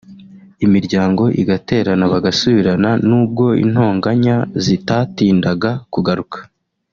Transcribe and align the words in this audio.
imiryango 0.65 1.23
igaterana 1.41 2.05
bagasubirana 2.13 2.89
n’ubwo 3.07 3.45
intonganya 3.63 4.35
zitatindaga 4.65 5.71
kugaruka 5.95 6.37